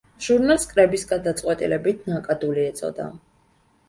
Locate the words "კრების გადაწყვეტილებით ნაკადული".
0.69-2.65